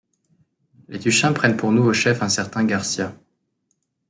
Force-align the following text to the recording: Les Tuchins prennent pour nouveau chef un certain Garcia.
Les 0.87 0.97
Tuchins 0.97 1.31
prennent 1.31 1.57
pour 1.57 1.71
nouveau 1.71 1.93
chef 1.93 2.23
un 2.23 2.29
certain 2.29 2.63
Garcia. 2.65 3.13